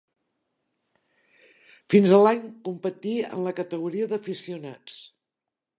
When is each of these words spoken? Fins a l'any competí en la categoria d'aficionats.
Fins 1.95 2.15
a 2.19 2.23
l'any 2.23 2.43
competí 2.71 3.15
en 3.29 3.47
la 3.51 3.55
categoria 3.61 4.13
d'aficionats. 4.15 5.03